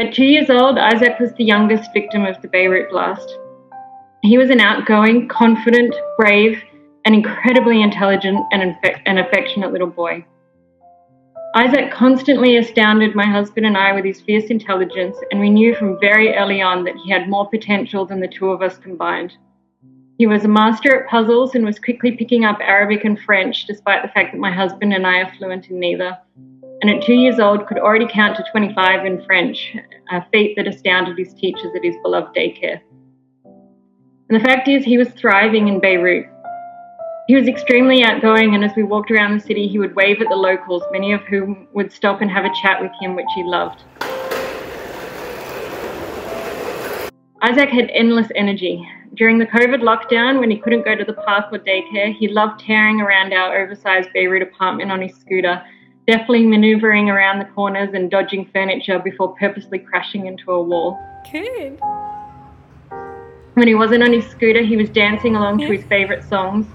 [0.00, 3.36] At two years old, Isaac was the youngest victim of the Beirut blast.
[4.22, 6.62] He was an outgoing, confident, brave,
[7.04, 10.24] and incredibly intelligent and, and affectionate little boy.
[11.54, 16.00] Isaac constantly astounded my husband and I with his fierce intelligence, and we knew from
[16.00, 19.36] very early on that he had more potential than the two of us combined.
[20.16, 24.00] He was a master at puzzles and was quickly picking up Arabic and French, despite
[24.00, 26.16] the fact that my husband and I are fluent in neither.
[26.82, 29.76] And at two years old, could already count to 25 in French,
[30.10, 32.80] a feat that astounded his teachers at his beloved daycare.
[33.44, 36.26] And the fact is, he was thriving in Beirut.
[37.26, 40.28] He was extremely outgoing, and as we walked around the city, he would wave at
[40.30, 43.44] the locals, many of whom would stop and have a chat with him, which he
[43.44, 43.82] loved.
[47.42, 48.88] Isaac had endless energy.
[49.14, 52.60] During the COVID lockdown, when he couldn't go to the park or daycare, he loved
[52.60, 55.62] tearing around our oversized Beirut apartment on his scooter,
[56.10, 60.98] deftly maneuvering around the corners and dodging furniture before purposely crashing into a wall.
[61.30, 61.78] Good.
[63.54, 65.68] When he wasn't on his scooter, he was dancing along yeah.
[65.68, 66.66] to his favourite songs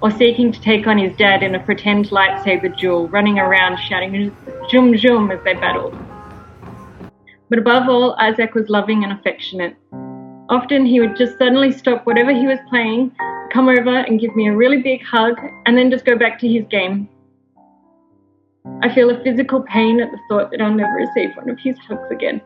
[0.00, 4.36] or seeking to take on his dad in a pretend lightsaber duel, running around shouting
[4.70, 5.96] "Jum Jum" as they battled.
[7.50, 9.76] But above all, Isaac was loving and affectionate.
[10.48, 13.10] Often he would just suddenly stop whatever he was playing,
[13.52, 16.48] come over and give me a really big hug, and then just go back to
[16.48, 17.08] his game.
[18.82, 21.78] I feel a physical pain at the thought that I'll never receive one of his
[21.78, 22.40] hugs again.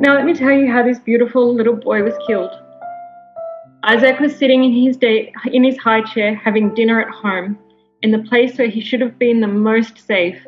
[0.00, 2.50] Now, let me tell you how this beautiful little boy was killed.
[3.82, 7.58] Isaac was sitting in his, day, in his high chair having dinner at home,
[8.02, 10.38] in the place where he should have been the most safe,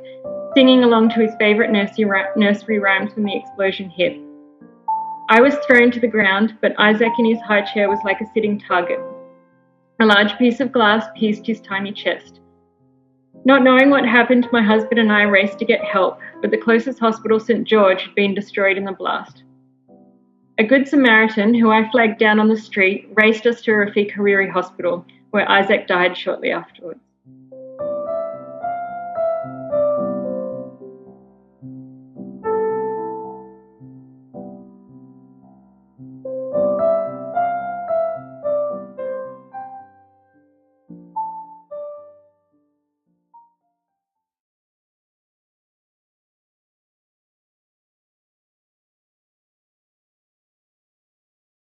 [0.54, 4.16] singing along to his favourite nursery, nursery rhymes when the explosion hit.
[5.28, 8.30] I was thrown to the ground, but Isaac in his high chair was like a
[8.34, 8.98] sitting target.
[10.00, 12.40] A large piece of glass pierced his tiny chest.
[13.44, 16.98] Not knowing what happened, my husband and I raced to get help, but the closest
[16.98, 17.68] hospital, St.
[17.68, 19.42] George, had been destroyed in the blast.
[20.56, 24.50] A good Samaritan, who I flagged down on the street, raced us to Rafiq Hariri
[24.50, 27.00] Hospital, where Isaac died shortly afterwards.